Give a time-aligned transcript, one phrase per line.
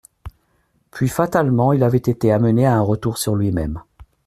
[0.89, 3.83] Puis, fatalement, il avait été amené à un retour sur lui-même.